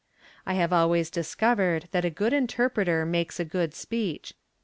[0.47, 4.33] I have always discovered that a good interpreter makes a good speech.